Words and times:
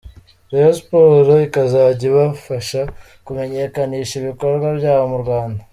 Rayon 0.51 0.73
Sport 0.77 1.29
ikazajya 1.47 2.03
ibafasha 2.11 2.81
kumenyekanisha 3.25 4.13
ibikorwa 4.17 4.67
byabo 4.77 5.05
mu 5.13 5.17
Rwanda. 5.23 5.61